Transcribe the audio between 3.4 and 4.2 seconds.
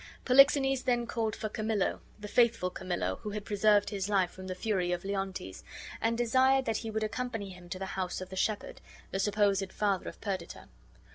preserved his